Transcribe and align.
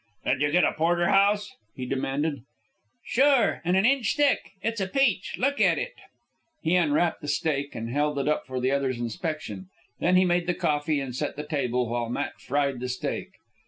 "Did 0.25 0.41
you 0.41 0.51
get 0.51 0.63
a 0.63 0.71
porterhouse?" 0.71 1.53
he 1.75 1.85
demanded. 1.85 2.39
"Sure, 3.05 3.61
an' 3.63 3.75
an 3.75 3.85
inch 3.85 4.15
thick. 4.15 4.53
It's 4.63 4.81
a 4.81 4.87
peach. 4.87 5.35
Look 5.37 5.61
at 5.61 5.77
it." 5.77 5.93
He 6.63 6.73
unwrapped 6.73 7.21
the 7.21 7.27
steak 7.27 7.75
and 7.75 7.87
held 7.91 8.17
it 8.17 8.27
up 8.27 8.47
for 8.47 8.59
the 8.59 8.71
other's 8.71 8.97
inspection. 8.97 9.69
Then 9.99 10.15
he 10.15 10.25
made 10.25 10.47
the 10.47 10.55
coffee 10.55 10.99
and 10.99 11.15
set 11.15 11.35
the 11.35 11.45
table, 11.45 11.87
while 11.87 12.09
Matt 12.09 12.39
fried 12.41 12.79
the 12.79 12.89
steak. 12.89 13.27